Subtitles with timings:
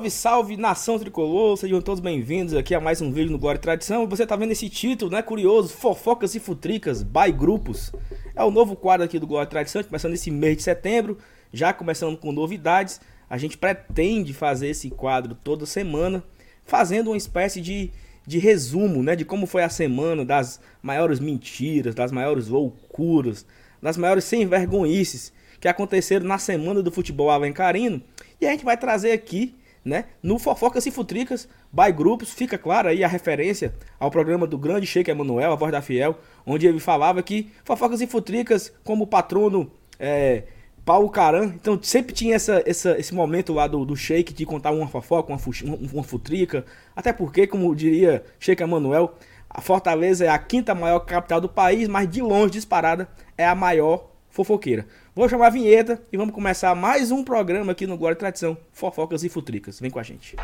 [0.00, 3.60] Salve, salve, nação tricolor, sejam todos bem-vindos aqui a mais um vídeo no Glória e
[3.60, 4.06] Tradição.
[4.06, 7.92] Você tá vendo esse título, né, curioso, Fofocas e Futricas, by Grupos.
[8.34, 11.18] É o novo quadro aqui do Glória e Tradição, começando esse mês de setembro,
[11.52, 12.98] já começando com novidades.
[13.28, 16.24] A gente pretende fazer esse quadro toda semana,
[16.64, 17.90] fazendo uma espécie de,
[18.26, 23.44] de resumo, né, de como foi a semana, das maiores mentiras, das maiores loucuras,
[23.82, 25.30] das maiores sem vergonhices
[25.60, 28.00] que aconteceram na semana do futebol alencarino.
[28.40, 30.06] E a gente vai trazer aqui né?
[30.22, 34.86] No Fofocas e Futricas, by Grupos, fica claro aí a referência ao programa do grande
[34.86, 39.70] Sheik Emanuel, a voz da Fiel, onde ele falava que Fofocas e Futricas, como patrono
[39.98, 40.44] é,
[40.84, 44.88] Paulo Caran, então sempre tinha essa, essa, esse momento lá do, do de contar uma
[44.88, 46.64] fofoca, uma, uma, uma futrica,
[46.96, 49.14] até porque, como diria Sheik Emanuel,
[49.48, 53.54] a Fortaleza é a quinta maior capital do país, mas de longe, disparada, é a
[53.54, 54.86] maior fofoqueira.
[55.20, 59.22] Vou chamar a vinheta e vamos começar mais um programa aqui no e Tradição, Fofocas
[59.22, 59.78] e Futricas.
[59.78, 60.34] Vem com a gente.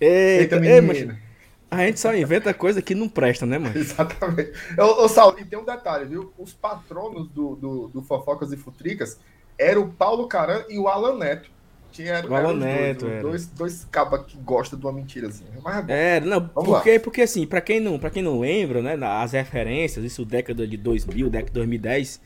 [0.00, 1.27] Eita, Eita menino.
[1.70, 3.76] A gente só inventa coisa que não presta, né, mano?
[3.78, 4.52] Exatamente.
[4.78, 6.32] Ô, ô Saulo, e tem um detalhe, viu?
[6.38, 9.18] Os patronos do, do, do Fofocas e Futricas
[9.58, 11.50] eram o Paulo Caran e o Alan Neto.
[11.92, 15.50] Tinha, o Alan Neto, dois, dois, dois cabas que gostam de uma mentirazinha.
[15.62, 18.96] Mas é, é não, porque, porque assim, pra quem, não, pra quem não lembra, né,
[19.02, 22.20] as referências, isso década de 2000, década de 2010,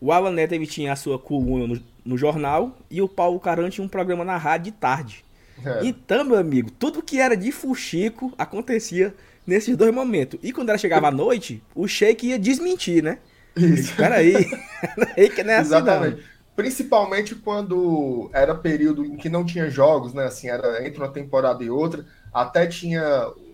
[0.00, 3.70] o Alan Neto ele tinha a sua coluna no, no jornal e o Paulo Caran
[3.70, 5.24] tinha um programa na rádio de tarde.
[5.64, 5.86] É.
[5.86, 9.14] Então, meu amigo, tudo que era de fuxico acontecia
[9.46, 10.38] nesses dois momentos.
[10.42, 13.18] E quando ela chegava à noite, o Sheik ia desmentir, né?
[13.56, 13.94] Isso.
[13.96, 14.44] Peraí.
[15.34, 16.14] que não é Exatamente.
[16.14, 16.32] Assim, não.
[16.54, 20.24] Principalmente quando era período em que não tinha jogos, né?
[20.24, 22.04] Assim, era entre uma temporada e outra.
[22.32, 23.02] Até tinha.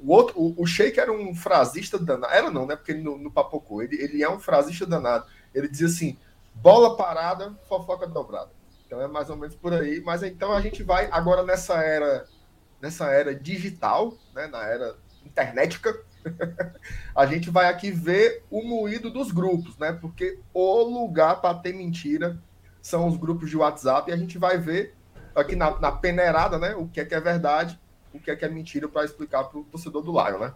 [0.03, 2.33] O outro, o, o Sheik era um frasista danado.
[2.33, 2.75] Era não, né?
[2.75, 3.83] Porque ele no, no Papocô.
[3.83, 5.27] Ele, ele é um frasista danado.
[5.55, 6.17] Ele dizia assim:
[6.57, 8.51] bola parada, fofoca dobrada.
[8.89, 10.03] Então é mais ou menos por aí.
[10.05, 12.25] Mas então a gente vai agora nessa era,
[12.81, 15.95] nessa era digital, né, na era internetica,
[17.15, 19.93] a gente vai aqui ver o moído dos grupos, né?
[19.93, 22.39] Porque o lugar para ter mentira
[22.81, 24.95] são os grupos de WhatsApp e a gente vai ver
[25.35, 26.75] aqui na, na peneirada, né?
[26.75, 27.79] O que é que é verdade,
[28.13, 30.55] o que é que é mentira para explicar para o torcedor do Lion, né?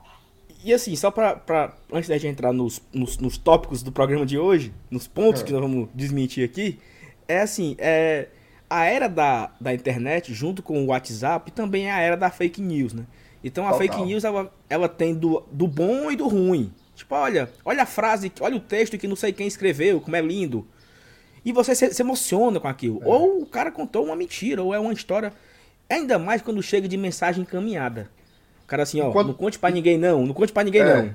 [0.64, 4.38] E assim, só para antes da gente entrar nos, nos, nos, tópicos do programa de
[4.38, 5.44] hoje, nos pontos é.
[5.44, 6.78] que nós vamos desmentir aqui,
[7.32, 8.28] é assim, é,
[8.68, 12.60] a era da, da internet, junto com o WhatsApp, também é a era da fake
[12.60, 13.04] news, né?
[13.44, 13.86] Então a Total.
[13.86, 16.72] fake news, ela, ela tem do, do bom e do ruim.
[16.94, 20.20] Tipo, olha, olha a frase, olha o texto que não sei quem escreveu, como é
[20.20, 20.66] lindo.
[21.44, 23.02] E você se, se emociona com aquilo.
[23.02, 23.06] É.
[23.06, 25.32] Ou o cara contou uma mentira, ou é uma história.
[25.90, 28.08] Ainda mais quando chega de mensagem encaminhada.
[28.62, 29.28] O cara assim, ó, quando...
[29.28, 31.14] não conte para ninguém não, não conte para ninguém é.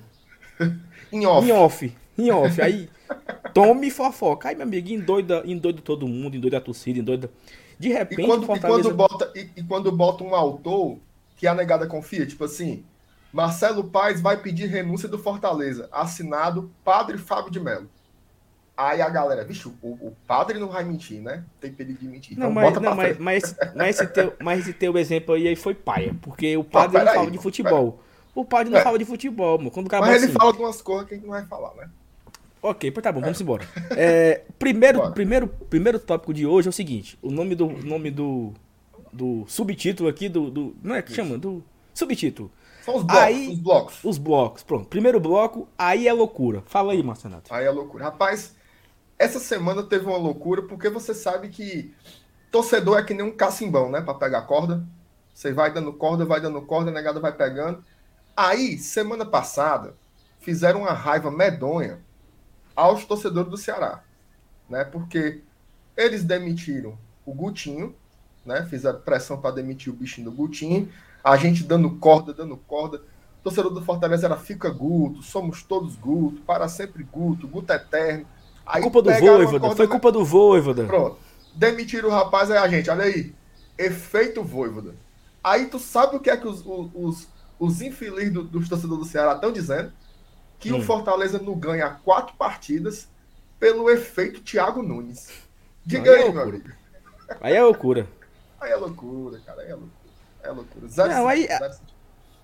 [0.59, 0.75] não.
[1.11, 1.47] em off.
[1.47, 1.97] Em off.
[2.17, 2.61] Em off.
[2.61, 2.89] Aí
[3.53, 4.49] Tome fofoca.
[4.49, 7.29] Aí, meu amigo, endoida, endoida todo mundo, endoida a torcida, endoida.
[7.79, 8.79] De repente, e quando, Fortaleza...
[8.79, 10.97] e quando, bota, e, e, quando bota um autor
[11.35, 12.83] que a negada confia, tipo assim,
[13.31, 15.87] Marcelo Paes vai pedir renúncia do Fortaleza.
[15.91, 17.89] Assinado Padre Fábio de Mello.
[18.75, 21.43] Aí a galera, bicho, o, o, padre não vai mentir, né?
[21.59, 22.37] Tem pedido de mentir.
[22.37, 25.47] Não, então, mas, não, mas, mas, esse, mas, esse teu, mas esse teu exemplo aí,
[25.47, 26.15] aí foi paia.
[26.21, 28.03] Porque o padre não, não fala aí, de futebol.
[28.35, 28.83] O padre não é.
[28.83, 29.71] fala de futebol, mano.
[29.71, 31.89] Quando mas ele assim, fala de umas coisas que a gente não vai falar, né?
[32.61, 33.67] Ok, tá bom, vamos embora.
[33.91, 38.53] É, primeiro, primeiro, primeiro tópico de hoje é o seguinte: o nome do nome do,
[39.13, 41.63] do subtítulo aqui do, do não é que chama do
[41.93, 42.51] subtítulo.
[42.83, 44.03] São os blocos, aí, os blocos.
[44.03, 44.87] Os blocos, pronto.
[44.87, 46.63] Primeiro bloco, aí é loucura.
[46.67, 47.53] Fala aí, Marcenato.
[47.53, 48.05] Aí é loucura.
[48.05, 48.55] Rapaz,
[49.19, 51.93] essa semana teve uma loucura porque você sabe que
[52.49, 54.85] torcedor é que nem um cacimbão, né, para pegar corda.
[55.33, 57.83] Você vai dando corda, vai dando corda, a negada vai pegando.
[58.35, 59.93] Aí, semana passada,
[60.39, 61.99] fizeram uma raiva medonha
[62.77, 64.03] aos torcedores do Ceará,
[64.69, 64.83] né?
[64.85, 65.41] Porque
[65.97, 66.95] eles demitiram
[67.25, 67.95] o Gutinho,
[68.45, 68.67] né?
[68.69, 70.87] Fizeram pressão para demitir o bichinho do Gutinho,
[71.23, 72.97] a gente dando corda, dando corda.
[73.39, 78.27] O torcedor do Fortaleza era fica Guto, somos todos Guto, para sempre Guto, Guto eterno.
[78.63, 80.85] Aí culpa do Voivoda, foi culpa do Voivoda.
[80.85, 81.17] Pronto.
[81.55, 83.33] Demitiram o rapaz, aí a gente, olha aí,
[83.75, 84.93] efeito Voivoda.
[85.43, 86.63] Aí tu sabe o que é que os,
[86.93, 87.27] os,
[87.57, 89.91] os infelizes do, dos torcedores do Ceará estão dizendo?
[90.59, 90.79] Que hum.
[90.79, 93.07] o Fortaleza não ganha quatro partidas
[93.59, 95.29] pelo efeito Thiago Nunes.
[95.85, 96.69] Diga aí, aí é meu amigo.
[97.41, 98.07] Aí é loucura.
[98.59, 99.61] Aí é loucura, cara.
[99.61, 99.91] Aí é loucura.
[100.43, 100.87] É loucura.
[100.87, 101.47] Zero não, aí,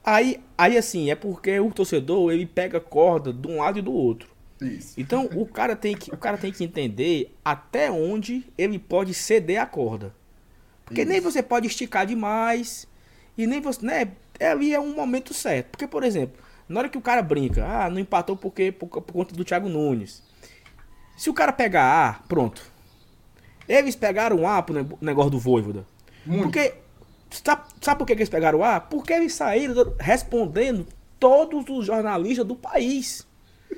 [0.03, 3.93] aí, aí, assim, é porque o torcedor ele pega corda de um lado e do
[3.93, 4.29] outro.
[4.61, 4.99] Isso.
[4.99, 9.61] Então o cara tem que, o cara tem que entender até onde ele pode ceder
[9.61, 10.13] a corda.
[10.85, 11.09] Porque Isso.
[11.09, 12.87] nem você pode esticar demais.
[13.37, 13.85] E nem você.
[13.85, 14.11] Né?
[14.39, 15.69] É, ali é um momento certo.
[15.71, 19.13] Porque, por exemplo, na hora que o cara brinca, ah, não empatou porque, por, por
[19.13, 20.23] conta do Thiago Nunes.
[21.17, 22.61] Se o cara pegar A, pronto.
[23.67, 25.85] Eles pegaram A pro negócio do Voivoda.
[26.25, 26.43] Muito.
[26.43, 26.75] Porque.
[27.29, 28.79] Sabe, sabe por que eles pegaram A?
[28.79, 30.85] Porque eles saíram respondendo
[31.19, 33.27] todos os jornalistas do país.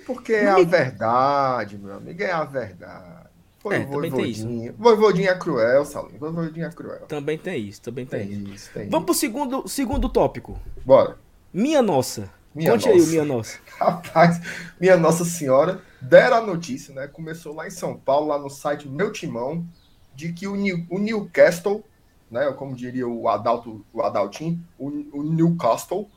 [0.05, 3.25] Porque é a verdade, meu amigo, é a verdade.
[3.59, 4.47] Foi é, isso.
[4.77, 6.17] Voivodinha é cruel, Salim.
[6.19, 7.05] Voivodinha é cruel.
[7.07, 8.69] Também tem isso, também tem, tem isso.
[8.71, 9.05] Tem Vamos isso.
[9.05, 10.59] pro segundo, segundo tópico.
[10.85, 11.17] Bora.
[11.51, 12.29] Minha nossa.
[12.55, 12.99] Minha Conte nossa.
[12.99, 13.59] aí Minha Nossa.
[13.77, 14.41] Rapaz,
[14.79, 17.05] Minha Nossa Senhora, deram a notícia, né?
[17.05, 19.67] Começou lá em São Paulo, lá no site Meu Timão,
[20.15, 21.83] de que o, New, o Newcastle,
[22.31, 22.49] né?
[22.53, 24.87] Como diria o Adalto, o Adaltinho, o,
[25.19, 26.09] o Newcastle,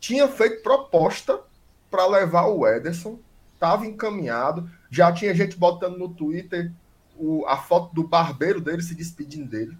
[0.00, 1.40] tinha feito proposta
[1.88, 3.18] para levar o Ederson,
[3.54, 6.72] estava encaminhado, já tinha gente botando no Twitter
[7.16, 9.76] o, a foto do barbeiro dele se despedindo dele.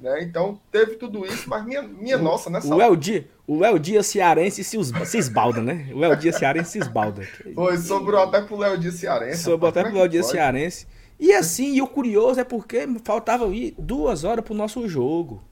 [0.00, 0.22] Né?
[0.22, 3.78] Então, teve tudo isso, mas minha, minha o, nossa, nessa o El Dia, o El
[3.78, 5.90] Dia cearense se, se esbalda, né?
[5.94, 7.22] O El Dia cearense se esbalda.
[7.54, 9.42] Foi, sobrou até pro Léo Dia cearense.
[9.42, 10.86] Sobrou até pro Léo Dia cearense.
[11.18, 15.44] E assim, e o curioso é porque faltava ir duas horas pro nosso jogo.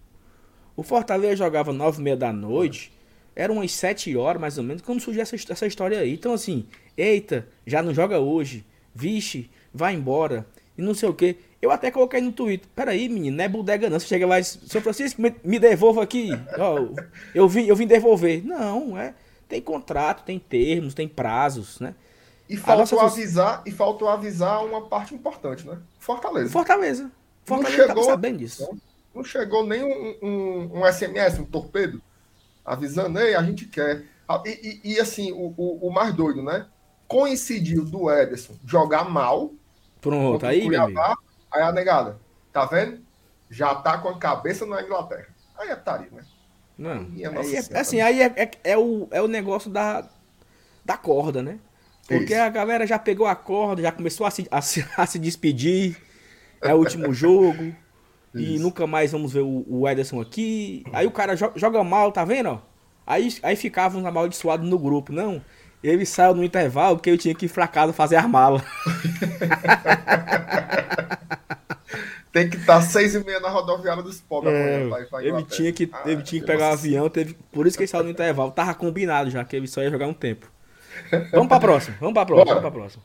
[0.75, 2.91] O Fortaleza jogava nove e meia da noite.
[3.37, 6.15] Eram umas sete horas, mais ou menos, quando surgiu essa, essa história aí.
[6.15, 6.67] Então, assim,
[6.97, 8.65] eita, já não joga hoje.
[8.95, 10.47] Vixe, vai embora.
[10.79, 11.37] E não sei o quê.
[11.61, 12.69] Eu até coloquei no Twitter.
[12.75, 13.99] Peraí, menino, não é bodega não.
[13.99, 16.31] Você chega lá e São Francisco, me, me devolva aqui.
[16.57, 16.89] Ó,
[17.35, 18.45] eu, vim, eu vim devolver.
[18.45, 19.15] Não, é.
[19.49, 21.95] Tem contrato, tem termos, tem prazos, né?
[22.49, 23.15] E faltou nossa...
[23.15, 25.79] avisar, e faltou avisar uma parte importante, né?
[25.99, 26.51] Fortaleza.
[26.51, 27.11] Fortaleza.
[27.45, 28.63] Fortaleza não chegou, sabendo disso.
[28.63, 28.79] Não,
[29.17, 32.01] não chegou nem um, um, um, SMS, um torpedo,
[32.65, 34.05] avisando, ei, a gente quer.
[34.29, 36.67] Ah, e, e, e assim, o, o, o, mais doido, né?
[37.07, 39.53] Coincidiu do Ederson jogar mal.
[40.01, 41.17] Pronto, aí, Cuiabá.
[41.51, 42.19] Aí a negada,
[42.53, 43.01] tá vendo?
[43.51, 45.29] Já tá com a cabeça na Inglaterra.
[45.57, 46.23] Aí é tari, né?
[46.77, 47.09] Não.
[47.39, 50.09] Aí é, assim, aí é, é, é, o, é o negócio da,
[50.85, 51.59] da corda, né?
[52.07, 52.43] Porque Isso.
[52.43, 54.59] a galera já pegou a corda, já começou a se, a
[55.03, 55.97] a se despedir.
[56.63, 57.75] É o último jogo.
[58.35, 60.85] e nunca mais vamos ver o, o Ederson aqui.
[60.93, 62.63] Aí o cara joga, joga mal, tá vendo?
[63.07, 65.13] Aí, aí ficavam amaldiçoados no grupo.
[65.13, 65.43] Não,
[65.83, 68.63] ele saiu no intervalo porque eu tinha que ir pra casa fazer as malas.
[72.31, 75.07] Tem que estar tá seis e meia na rodoviária dos pobres é, amanhã.
[75.21, 77.85] Ele tinha que, ah, ele tinha que pegar o um avião, teve, por isso que
[77.85, 78.51] ele saiu no intervalo.
[78.51, 80.47] Tava combinado já, que ele só ia jogar um tempo.
[81.33, 83.03] Vamos pra próxima, vamos pra próxima, vamos pra próxima.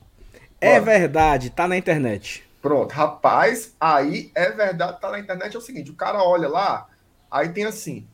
[0.60, 2.44] É verdade, tá na internet.
[2.62, 5.56] Pronto, rapaz, aí é verdade, tá na internet.
[5.56, 6.88] É o seguinte: o cara olha lá,
[7.30, 8.08] aí tem assim,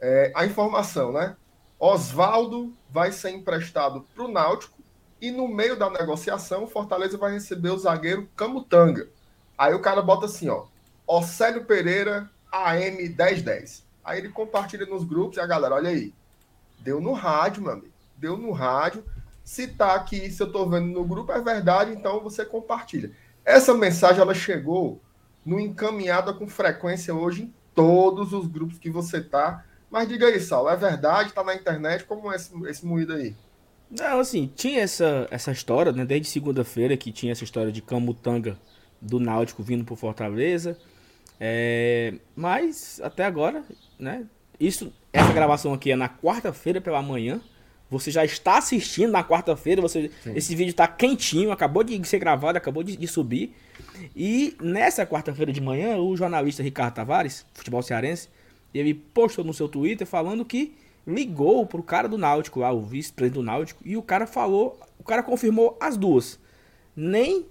[0.00, 1.36] é, a informação, né?
[1.78, 4.78] Oswaldo vai ser emprestado para o Náutico
[5.20, 9.08] e no meio da negociação, o Fortaleza vai receber o zagueiro Camutanga.
[9.56, 10.66] Aí o cara bota assim, ó,
[11.06, 13.84] Océlio Pereira, AM 1010.
[14.04, 16.14] Aí ele compartilha nos grupos e a galera, olha aí,
[16.80, 19.04] deu no rádio, meu amigo, deu no rádio.
[19.44, 23.10] Se tá aqui, se eu tô vendo no grupo, é verdade, então você compartilha.
[23.44, 25.00] Essa mensagem, ela chegou
[25.44, 29.64] no encaminhada com frequência hoje em todos os grupos que você tá.
[29.90, 31.32] Mas diga aí, Saulo, é verdade?
[31.32, 32.04] Tá na internet?
[32.04, 33.34] Como é esse, esse moído aí?
[33.90, 36.04] Não, assim, tinha essa, essa história, né?
[36.04, 38.58] Desde segunda-feira que tinha essa história de Camutanga
[39.00, 40.76] do Náutico vindo pro Fortaleza.
[41.40, 43.64] É, mas até agora,
[43.98, 44.26] né?
[44.60, 47.40] Isso, essa gravação aqui é na quarta-feira pela manhã.
[47.90, 49.80] Você já está assistindo na quarta-feira.
[49.80, 53.54] Você, esse vídeo está quentinho, acabou de ser gravado, acabou de, de subir.
[54.14, 58.28] E nessa quarta-feira de manhã, o jornalista Ricardo Tavares, futebol cearense,
[58.72, 60.74] ele postou no seu Twitter falando que
[61.06, 65.04] ligou pro cara do Náutico, lá, o vice-presidente do Náutico, e o cara falou, o
[65.04, 66.38] cara confirmou as duas.
[66.94, 67.46] Nem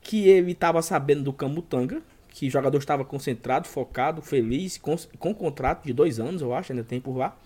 [0.00, 5.34] que ele estava sabendo do Camutanga, que o jogador estava concentrado, focado, feliz, com, com
[5.34, 7.36] contrato de dois anos, eu acho, ainda tem por lá,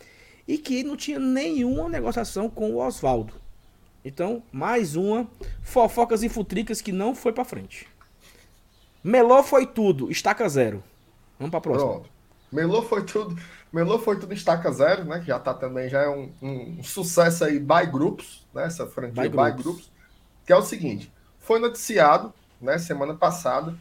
[0.49, 3.35] e que não tinha nenhuma negociação com o Oswaldo.
[4.05, 5.29] Então, mais uma
[5.63, 7.87] fofocas e futricas que não foi para frente.
[9.05, 10.83] Meló foi tudo, estaca zero.
[11.39, 11.91] Vamos para próxima.
[11.93, 12.12] Pronto.
[12.53, 13.37] Melô foi tudo,
[13.73, 15.21] Melô foi tudo estaca zero, né?
[15.21, 18.67] Que já tá também já é um, um sucesso aí by grupos, né?
[18.67, 19.91] Essa franquia by, by grupos,
[20.45, 23.75] que é o seguinte, foi noticiado, né, semana passada,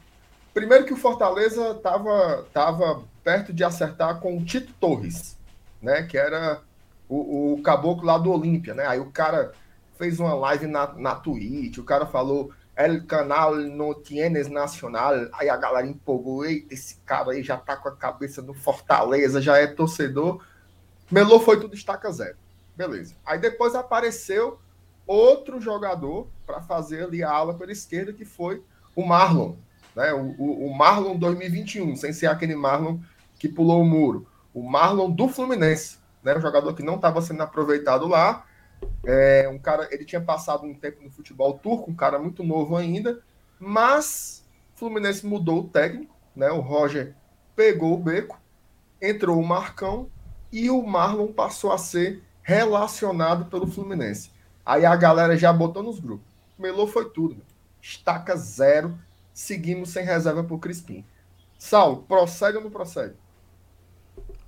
[0.53, 5.37] primeiro que o Fortaleza tava tava perto de acertar com o Tito Torres,
[5.81, 6.61] né, que era
[7.07, 8.87] o, o caboclo lá do Olímpia, né?
[8.87, 9.53] Aí o cara
[9.97, 15.13] fez uma live na, na Twitch, o cara falou El canal no tienes nacional.
[15.33, 16.45] Aí a galera empolgou.
[16.45, 20.43] Eita, esse cara aí já tá com a cabeça no Fortaleza, já é torcedor.
[21.09, 22.37] Melô foi tudo estaca zero.
[22.75, 23.15] Beleza.
[23.25, 24.59] Aí depois apareceu
[25.05, 28.63] outro jogador para fazer ali a ala pela esquerda, que foi
[28.95, 29.55] o Marlon.
[29.95, 30.13] Né?
[30.13, 32.99] O, o, o Marlon 2021, sem ser aquele Marlon
[33.37, 34.27] que pulou o muro.
[34.53, 36.37] O Marlon do Fluminense, né?
[36.37, 38.45] um jogador que não estava sendo aproveitado lá.
[39.03, 42.75] É, um cara, ele tinha passado um tempo no futebol turco, um cara muito novo
[42.75, 43.21] ainda,
[43.59, 46.49] mas o Fluminense mudou o técnico, né?
[46.51, 47.15] O Roger
[47.55, 48.39] pegou o beco,
[49.01, 50.09] entrou o Marcão
[50.51, 54.31] e o Marlon passou a ser relacionado pelo Fluminense.
[54.65, 56.27] Aí a galera já botou nos grupos.
[56.57, 57.35] Melou foi tudo.
[57.35, 57.45] Meu.
[57.81, 58.97] Estaca zero.
[59.33, 61.05] Seguimos sem reserva pro Crispim.
[61.57, 63.15] Sal, procede ou não procede?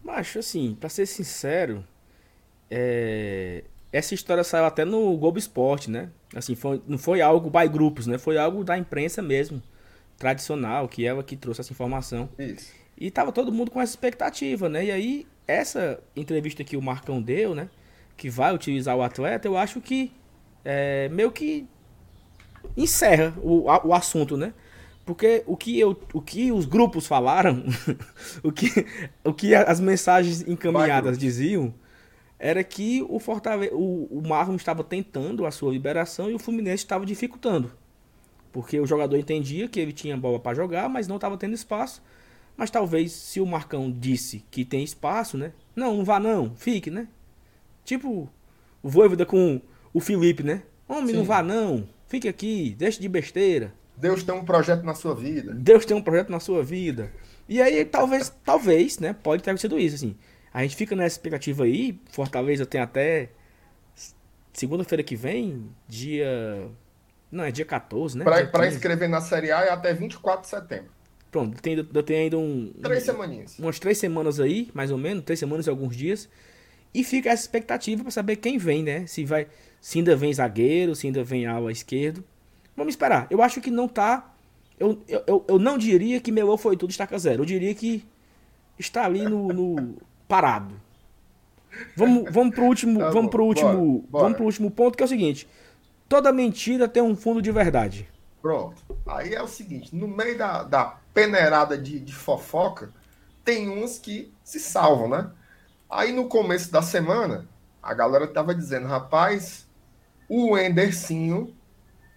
[0.04, 1.88] Macho, assim, pra ser sincero,
[2.70, 3.64] é...
[3.94, 6.10] essa história saiu até no Globo Esporte, né?
[6.36, 8.18] Assim, foi, não foi algo by grupos, né?
[8.18, 9.62] Foi algo da imprensa mesmo,
[10.18, 12.28] tradicional, que ela que trouxe essa informação.
[12.40, 12.74] Isso.
[12.98, 14.86] E tava todo mundo com essa expectativa, né?
[14.86, 17.70] E aí, essa entrevista que o Marcão deu, né?
[18.18, 20.12] Que vai utilizar o atleta, eu acho que
[20.66, 21.68] é, meio que
[22.76, 24.56] encerra o, o assunto, né?
[25.06, 27.64] Porque o que, eu, o que os grupos falaram,
[28.42, 28.88] o, que,
[29.24, 31.74] o que as mensagens encaminhadas diziam,
[32.44, 36.84] era que o, Fortaleza, o, o Marlon estava tentando a sua liberação e o Fluminense
[36.84, 37.72] estava dificultando.
[38.52, 42.04] Porque o jogador entendia que ele tinha bola para jogar, mas não estava tendo espaço.
[42.58, 45.54] Mas talvez se o Marcão disse que tem espaço, né?
[45.74, 47.08] Não, não vá não, fique, né?
[47.86, 48.30] Tipo
[48.84, 49.62] o Voivoda com
[49.94, 50.64] o Felipe, né?
[50.86, 51.14] Homem, Sim.
[51.14, 53.74] não vá não, fique aqui, deixe de besteira.
[53.96, 55.54] Deus tem um projeto na sua vida.
[55.54, 57.10] Deus tem um projeto na sua vida.
[57.48, 59.14] E aí, talvez, talvez, né?
[59.14, 60.18] Pode ter sido isso, assim.
[60.54, 62.00] A gente fica nessa expectativa aí.
[62.12, 63.30] Fortaleza tem até
[64.54, 66.70] segunda-feira que vem, dia.
[67.32, 68.24] Não, é dia 14, né?
[68.24, 70.92] Para inscrever na Série A é até 24 de setembro.
[71.32, 72.72] Pronto, tem, eu tenho ainda um.
[72.84, 73.58] Três semaninhas.
[73.58, 76.30] Umas três semanas aí, mais ou menos, três semanas e alguns dias.
[76.94, 79.08] E fica essa expectativa para saber quem vem, né?
[79.08, 79.48] Se vai.
[79.82, 82.24] Se ainda vem zagueiro, se ainda vem ala esquerdo.
[82.78, 83.26] Vamos esperar.
[83.32, 84.32] Eu acho que não tá.
[84.80, 87.42] Eu, eu, eu não diria que Melô foi tudo estaca zero.
[87.42, 88.06] Eu diria que
[88.78, 89.98] está ali no, no
[90.34, 90.74] parado.
[91.96, 94.24] Vamos, vamos pro último, tá vamos pro último, bora, bora.
[94.24, 95.48] vamos pro último ponto que é o seguinte:
[96.10, 98.10] toda mentira tem um fundo de verdade.
[98.42, 98.82] Pronto.
[99.06, 102.92] Aí é o seguinte, no meio da, da peneirada de, de fofoca,
[103.46, 105.30] tem uns que se salvam, né?
[105.88, 107.48] Aí no começo da semana,
[107.82, 109.68] a galera tava dizendo, rapaz,
[110.28, 111.56] o Endercinho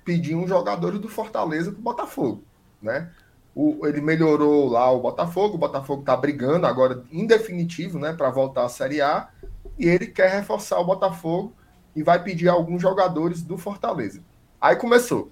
[0.06, 2.42] pediu um jogador do Fortaleza pro Botafogo,
[2.80, 3.12] né?
[3.56, 8.28] O, ele melhorou lá o Botafogo, o Botafogo tá brigando agora em definitivo, né, para
[8.28, 9.30] voltar à Série A,
[9.78, 11.54] e ele quer reforçar o Botafogo
[11.94, 14.22] e vai pedir alguns jogadores do Fortaleza.
[14.60, 15.30] Aí começou.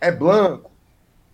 [0.00, 0.72] É Blanco,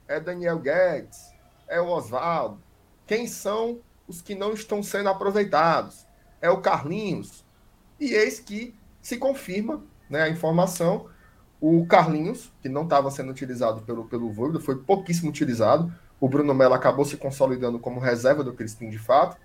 [0.07, 1.33] é Daniel Guedes,
[1.67, 2.61] é o Oswaldo.
[3.07, 6.07] Quem são os que não estão sendo aproveitados?
[6.43, 7.43] É o Carlinhos.
[7.99, 11.07] E eis que se confirma né, a informação.
[11.61, 15.93] O Carlinhos, que não estava sendo utilizado pelo, pelo Voivoda, foi pouquíssimo utilizado.
[16.23, 19.37] O Bruno Mello acabou se consolidando como reserva do Crispim de fato.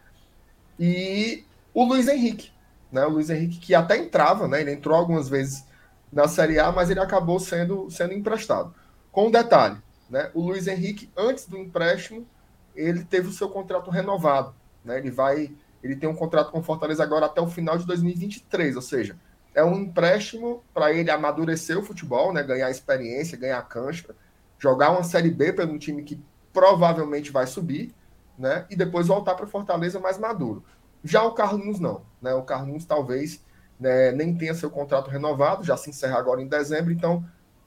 [0.80, 1.44] E
[1.74, 2.52] o Luiz Henrique.
[2.92, 5.66] Né, o Luiz Henrique que até entrava, né, ele entrou algumas vezes
[6.14, 8.76] na Série A, mas ele acabou sendo, sendo emprestado.
[9.12, 10.30] Com um detalhe, né?
[10.36, 12.28] O Luiz Henrique, antes do empréstimo,
[12.76, 14.54] ele teve o seu contrato renovado.
[14.86, 15.00] Né?
[15.00, 15.52] Ele vai.
[15.82, 19.18] Ele tem um contrato com Fortaleza agora até o final de 2023, ou seja,
[19.56, 22.44] é um empréstimo para ele amadurecer o futebol, né?
[22.44, 24.16] ganhar experiência, ganhar cancha,
[24.60, 26.22] jogar uma Série B um time que
[26.58, 27.94] provavelmente vai subir,
[28.36, 28.66] né?
[28.68, 30.66] E depois voltar para Fortaleza mais maduro.
[31.04, 32.34] Já o Carlinhos não, né?
[32.34, 33.46] O Carlinhos talvez
[33.80, 37.24] né, nem tenha seu contrato renovado, já se encerra agora em dezembro, então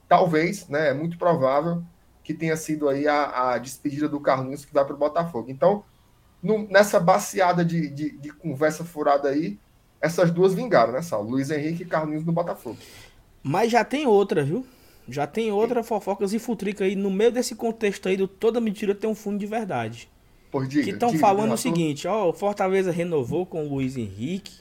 [0.09, 0.89] talvez, né?
[0.89, 1.81] É muito provável
[2.21, 5.49] que tenha sido aí a, a despedida do Carlinhos que vai para o Botafogo.
[5.49, 5.85] Então,
[6.43, 9.57] no, nessa baseada de, de, de, conversa furada aí,
[10.01, 11.23] essas duas vingaram, né, Sal?
[11.23, 12.77] Luiz Henrique e Carlinhos no Botafogo.
[13.41, 14.65] Mas já tem outra, viu?
[15.07, 16.95] Já tem outra fofocas e futrica aí.
[16.95, 20.09] No meio desse contexto aí do toda mentira tem um fundo de verdade.
[20.51, 24.59] Por diga, que estão falando o seguinte, ó, o Fortaleza renovou com o Luiz Henrique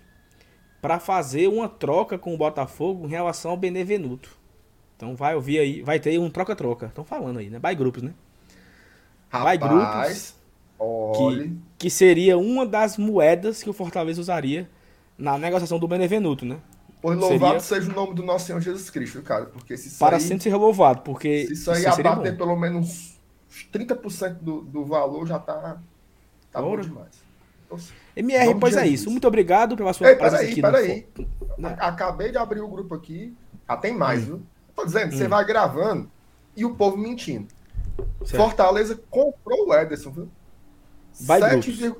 [0.80, 4.30] para fazer uma troca com o Botafogo em relação ao Benevenuto.
[4.97, 6.87] Então vai ouvir aí, vai ter um troca-troca.
[6.87, 7.59] Estão falando aí, né?
[7.59, 8.12] By grupos, né?
[9.28, 10.35] Rapaz, By grupos.
[11.16, 14.68] Que, que seria uma das moedas que o Fortaleza usaria
[15.18, 16.59] na negociação do Benevenuto, né?
[17.00, 17.83] Pois louvado seria...
[17.83, 19.47] seja o nome do nosso Senhor Jesus Cristo, cara.
[19.47, 21.47] Porque se Para aí, sempre ser louvado, porque.
[21.47, 23.19] Se isso aí abater pelo menos
[23.73, 25.78] 30% do, do valor, já tá.
[26.52, 27.30] Tá bom demais.
[28.16, 29.11] MR, pois é isso.
[29.11, 30.62] Muito obrigado pela sua Ei, presença peraí, aqui.
[30.62, 31.07] Peraí,
[31.57, 31.76] peraí.
[31.78, 33.35] Acabei de abrir o grupo aqui.
[33.69, 34.26] Já tem mais, hum.
[34.26, 34.42] viu?
[34.75, 35.16] Tô dizendo, hum.
[35.16, 36.11] você vai gravando
[36.57, 37.49] e o povo mentindo.
[38.25, 38.37] Certo.
[38.37, 40.28] Fortaleza comprou o Ederson, viu?
[41.12, 41.95] 7,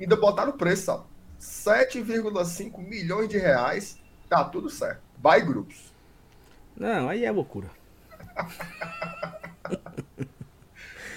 [0.00, 1.04] ainda botaram o preço, sabe?
[1.40, 3.98] 7,5 milhões de reais.
[4.32, 5.02] Tá tudo certo.
[5.18, 5.92] By grupos.
[6.74, 7.68] Não, aí é loucura.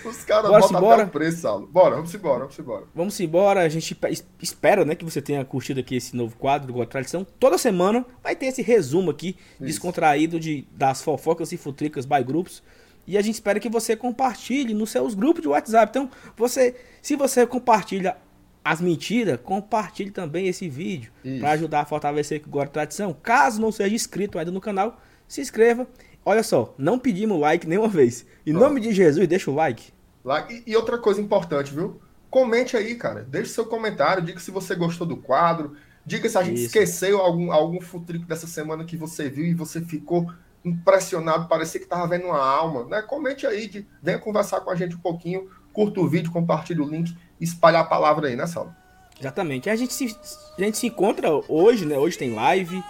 [0.04, 1.04] Os caras botam embora.
[1.04, 1.66] até o preço, Saulo.
[1.66, 2.86] Bora, vamos embora, vamos embora.
[2.94, 3.62] Vamos embora.
[3.62, 3.98] A gente
[4.42, 7.26] espera, né, que você tenha curtido aqui esse novo quadro do Tradição.
[7.40, 9.64] Toda semana vai ter esse resumo aqui, Isso.
[9.64, 12.62] descontraído de, das fofocas e futricas by grupos.
[13.08, 15.90] E a gente espera que você compartilhe nos seus grupos de WhatsApp.
[15.90, 18.18] Então, você, se você compartilha
[18.66, 23.16] as mentiras, compartilhe também esse vídeo para ajudar a fortalecer o Gol Tradição.
[23.22, 25.88] Caso não seja inscrito ainda no canal, se inscreva.
[26.26, 28.26] Olha só, não pedimos like nenhuma vez.
[28.44, 29.94] Em nome de Jesus, deixa o like.
[30.24, 30.64] like.
[30.66, 32.02] E outra coisa importante, viu?
[32.28, 33.22] Comente aí, cara.
[33.22, 36.66] Deixe seu comentário, diga se você gostou do quadro, diga se a gente Isso.
[36.66, 40.34] esqueceu algum, algum futrico dessa semana que você viu e você ficou
[40.66, 43.04] impressionado, parecia que estava vendo uma alma, né?
[43.04, 46.90] Comente aí, de, venha conversar com a gente um pouquinho, curta o vídeo, compartilhe o
[46.90, 48.74] link, espalhar a palavra aí, né, Saulo?
[49.20, 49.70] Exatamente.
[49.70, 50.16] A gente se,
[50.58, 51.98] a gente se encontra hoje, né?
[51.98, 52.84] Hoje tem live.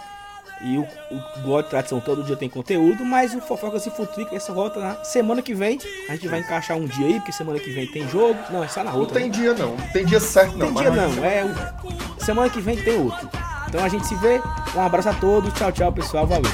[0.62, 4.34] E o, o blog de tradição todo dia tem conteúdo, mas o Fofoca se Futrica
[4.34, 5.78] essa volta na semana que vem.
[6.08, 8.38] A gente vai encaixar um dia aí, porque semana que vem tem jogo.
[8.50, 9.20] Não, é só na outra.
[9.20, 9.52] Não tem né?
[9.52, 10.72] dia não, tem dia certo não.
[10.72, 12.24] Tem dia não, é o...
[12.24, 13.28] semana que vem tem outro.
[13.68, 14.40] Então a gente se vê.
[14.74, 16.50] Um abraço a todos, tchau, tchau pessoal, valeu.